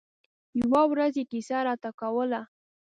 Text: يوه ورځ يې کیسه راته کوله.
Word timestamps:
يوه 0.61 0.81
ورځ 0.91 1.13
يې 1.19 1.25
کیسه 1.31 1.57
راته 1.67 1.89
کوله. 1.99 2.41